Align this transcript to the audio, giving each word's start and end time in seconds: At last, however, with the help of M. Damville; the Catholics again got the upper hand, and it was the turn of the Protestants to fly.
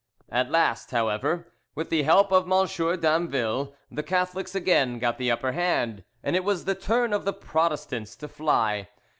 At 0.31 0.49
last, 0.49 0.89
however, 0.89 1.45
with 1.75 1.91
the 1.91 2.01
help 2.01 2.31
of 2.31 2.45
M. 2.51 2.99
Damville; 2.99 3.73
the 3.91 4.01
Catholics 4.01 4.55
again 4.55 4.97
got 4.97 5.19
the 5.19 5.29
upper 5.29 5.51
hand, 5.51 6.03
and 6.23 6.35
it 6.35 6.43
was 6.43 6.65
the 6.65 6.73
turn 6.73 7.13
of 7.13 7.23
the 7.23 7.33
Protestants 7.33 8.15
to 8.15 8.27
fly. 8.27 8.87